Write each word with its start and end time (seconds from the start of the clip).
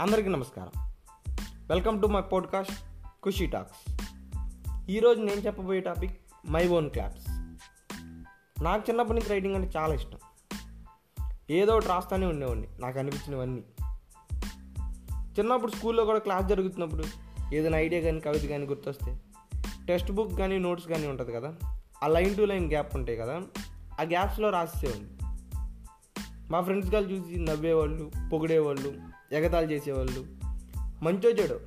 అందరికీ 0.00 0.28
నమస్కారం. 0.28 0.92
Welcome 1.70 2.02
to 2.02 2.06
my 2.06 2.20
podcast 2.20 2.72
Khushi 3.24 3.46
talks 3.46 3.92
ఈరోజు 4.90 5.20
నేను 5.20 5.40
చెప్పబోయే 5.40 5.80
టాపిక్ 5.80 6.20
మై 6.46 6.68
ఓన్ 6.68 6.90
క్లాప్స్ 6.90 7.28
నాకు 8.62 8.90
చిన్నప్పటి 8.90 9.18
నుంచి 9.18 9.28
రైటింగ్ 9.28 9.54
అంటే 9.54 9.78
చాలా 9.78 9.94
ఇష్టం. 9.94 10.18
ఏదో 11.50 11.72
ఒకటి 11.72 11.86
రాస్తానే 11.86 12.26
ఉండేవాడిని 12.26 12.68
నాకు 12.78 12.98
అనిపించినవన్నీ. 12.98 13.62
చిన్నప్పుడు 15.38 15.72
స్కూల్లో 15.72 16.04
కూడా 16.04 16.18
క్లాస్ 16.18 16.46
జరుగుతున్నప్పుడు 16.46 17.04
ఏదైనా 17.54 17.78
ఐడియా 17.78 18.02
కానీ 18.02 18.20
కవిత 18.20 18.42
కానీ 18.42 18.66
గుర్తొస్తే 18.66 19.20
టెక్స్ట్ 19.88 20.12
బుక్ 20.12 20.34
కానీ 20.38 20.58
నోట్స్ 20.58 20.88
కానీ 20.88 21.06
ఉంటుంది 21.06 21.32
కదా 21.32 21.54
ఆ 22.04 22.06
లైన్ 22.06 22.36
టు 22.36 22.42
లైన్ 22.42 22.68
గ్యాప్ 22.68 22.96
ఉంటాయి 22.96 23.18
కదా 23.18 23.42
ఆ 24.00 24.02
గ్యాప్స్లో 24.02 24.50
రాసేవాడిని 24.50 25.06
మా 26.50 26.60
ఫ్రెండ్స్ 26.60 26.94
గారు 26.94 27.04
చూసి 27.04 27.40
నవ్వేవాళ్ళు 27.40 28.10
పొగిడేవాళ్ళు 28.32 28.94
ఎగతాలు 29.32 29.70
చేసేవాళ్ళు. 29.70 30.26
మంచో 31.04 31.30
చెడు 31.30 31.60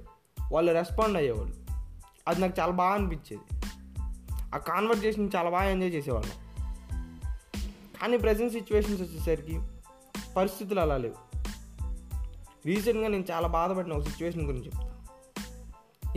వాళ్ళు 0.52 0.72
రెస్పాండ్ 0.72 1.18
అయ్యేవాళ్ళు. 1.18 1.56
అది 2.28 2.42
నాకు 2.42 2.54
చాలా 2.60 2.72
బాగా 2.72 2.94
అనిపించేది. 2.94 3.62
ఆ 4.56 4.58
కాన్వర్జేషన్ 4.58 5.30
చాలా 5.36 5.50
బాగా 5.50 5.70
ఎంజాయ్ 5.70 5.94
చేసేవాళ్ళం. 5.94 6.54
కానీ 8.02 8.18
ప్రజెంట్ 8.18 8.54
సిచ్యువేషన్స్ 8.54 9.02
వచ్చేసరికి 9.02 9.62
పరిస్థితులు 10.38 10.80
అలా 10.80 10.98
లేవు. 10.98 11.38
రీసెంట్గా 12.66 13.08
నేను 13.08 13.24
చాలా 13.32 13.48
బాధపడిన 13.48 13.94
ఒక 13.94 14.04
సిచ్యువేషన్ 14.04 14.42
గురించి 14.42 14.66
చెప్తాను 14.66 14.94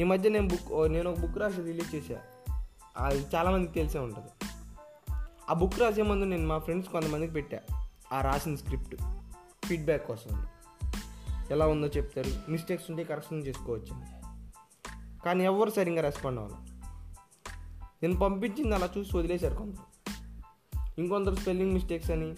ఈ 0.01 0.05
మధ్య 0.05 0.30
నేను 0.30 0.48
బుక్ 0.48 0.93
నేను 0.93 1.10
ఒక 1.10 1.19
బుక్ 1.19 1.38
రాసి 1.38 1.62
రిలీజ్ 1.62 1.95
చేశా. 1.95 2.16
అది 2.98 3.27
చాలామందికి 3.35 3.73
తెలిసే 3.73 3.98
ఉంటుంది. 3.98 4.48
ఆ 5.51 5.52
బుక్ 5.52 5.80
రాసే 5.80 6.02
ముందు 6.02 6.24
నేను 6.24 6.46
మా 6.46 6.59
ఫ్రెండ్స్ 6.59 6.91
కొంతమందికి 6.91 7.33
పెట్టా. 7.33 7.85
ఆ 8.12 8.20
రాసిన 8.20 8.56
స్క్రిప్ట్ 8.56 8.96
ఫీడ్బ్యాక్ 9.65 10.07
కోసం 10.07 10.46
ఎలా 11.51 11.66
ఉందో 11.66 11.87
చెప్తారు. 11.87 12.51
మిస్టేక్స్ 12.51 12.90
ఉంటే 12.90 13.04
కరెక్షన్ 13.04 13.46
చేసుకోవచ్చు. 13.46 14.02
కానీ 15.24 15.45
ఎవరు 15.45 15.71
సరిగ్గా 15.71 16.02
రెస్పాండ్ 16.02 16.40
అవ్వాలి 16.40 16.77
నేను 18.02 18.16
పంపించింది 18.16 18.74
అలా 18.74 18.88
చూసి 18.99 19.16
వదిలేశారు 19.16 19.54
కొందరు. 19.54 20.12
ఇంకొందరు 20.99 21.34
స్పెల్లింగ్ 21.34 21.73
మిస్టేక్స్ 21.73 22.10
అని 22.10 22.34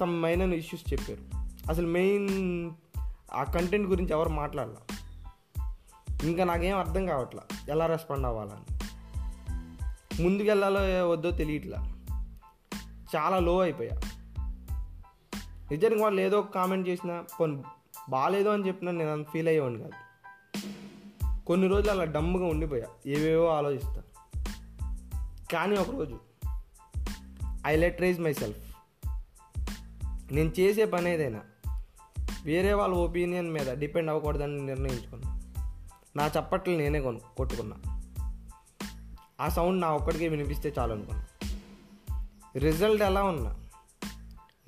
సమ్ 0.00 0.22
మైనర్ 0.22 0.48
ఇష్యూస్ 0.48 0.92
చెప్పారు. 0.92 1.46
అసలు 1.70 1.86
మెయిన్ 1.86 2.70
ఆ 3.32 3.44
కంటెంట్ 3.44 3.88
గురించి 3.88 4.12
ఎవరు 4.12 4.28
మాట్లాడాల. 4.28 4.74
ఇంకా 6.22 6.44
నాకేం 6.44 6.78
అర్థం 6.78 7.06
కావట్లా. 7.06 7.42
ఎలా 7.68 7.86
రెస్పాండ్ 7.86 8.26
అవ్వాలని. 8.26 8.78
ముందుకెళ్ళాలో 10.22 11.10
వద్దో 11.10 11.30
తెలియట్లా. 11.30 11.92
చాలా 13.16 13.38
లో 13.38 13.58
అయిపోయా. 13.58 14.00
నిజానికి 15.70 16.02
వాళ్ళు 16.02 16.20
ఏదో 16.20 16.38
ఒక 16.38 16.50
కామెంట్ 16.50 16.88
చేసినా 16.88 17.24
కొన్ని 17.38 17.62
బాగాలేదు 18.10 18.48
అని 18.48 18.66
చెప్పినా 18.66 18.92
నేను 18.92 19.12
అంత 19.12 19.26
ఫీల్ 19.28 19.48
అయ్యేవాడిని 19.48 19.82
కాదు. 19.82 19.92
కొన్ని 21.46 21.66
రోజులు 21.66 21.90
అలా 21.90 22.04
డమ్ముగా 22.04 22.46
ఉండిపోయా. 22.46 22.86
ఏవేవో 23.06 23.46
ఆలోచిస్తా. 23.46 24.02
కానీ 25.52 25.76
ఒకరోజు 25.76 26.20
I 27.66 27.76
let 27.76 28.00
rise 28.00 28.20
my 28.20 28.32
self 28.32 28.76
నేను 30.32 30.52
చేసే 30.60 30.84
పని 30.84 31.10
ఏదైనా 31.10 31.40
వేరే 32.44 32.72
వాళ్ళ 32.72 32.94
ఒపీనియన్ 32.94 33.52
మీద 33.52 33.76
డిపెండ్ 33.78 34.10
అవ్వకూడదని 34.10 34.66
నిర్ణయించుకున్నా. 34.66 35.42
నా 36.16 36.26
చప్పట్లు 36.26 36.76
నేనే 36.76 37.00
కొను 37.00 37.20
కొట్టుకున్నా. 37.36 37.76
ఆ 39.40 39.48
సౌండ్ 39.48 39.80
నా 39.80 39.90
ఒక్కడికే 39.90 40.28
వినిపిస్తే 40.28 40.74
చాలు 40.78 40.92
అనుకున్నా. 40.92 41.26
రిజల్ట్ 42.56 43.02
ఎలా 43.02 43.22
ఉన్నా 43.22 43.65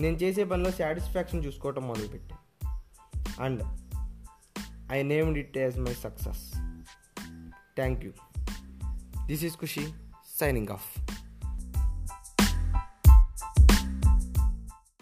నేను 0.00 0.16
చేసే 0.16 0.44
పనిలో 0.44 0.70
సాటిస్ఫాక్షన్ 0.70 1.44
చూసుకోవటం 1.44 1.88
మొదలుపెట్టా 1.88 2.36
and 3.44 3.62
I 4.92 5.02
named 5.02 5.38
it 5.38 5.58
as 5.58 5.78
my 5.78 5.94
success 5.94 6.42
thank 7.76 8.04
you 8.04 8.12
this 9.26 9.44
is 9.44 9.56
Khushi 9.56 9.84
signing 10.38 10.68
off 10.68 10.86